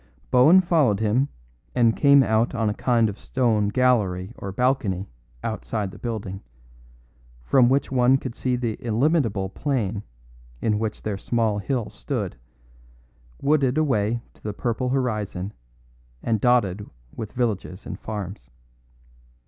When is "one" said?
7.91-8.17